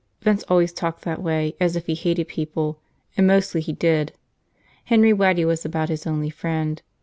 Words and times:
Vince 0.23 0.41
always 0.49 0.73
talked 0.73 1.03
that 1.03 1.21
way, 1.21 1.55
as 1.61 1.75
if 1.75 1.85
he 1.85 1.93
hated 1.93 2.27
people. 2.27 2.79
And 3.15 3.27
mostly 3.27 3.61
he 3.61 3.71
did. 3.71 4.13
Henry 4.85 5.13
Waddy 5.13 5.45
was 5.45 5.63
about 5.63 5.89
his 5.89 6.07
only 6.07 6.31
friend. 6.31 6.81